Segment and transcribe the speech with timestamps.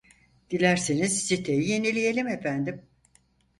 [0.51, 2.81] Dilerseniz siteyi yenileyelim efendim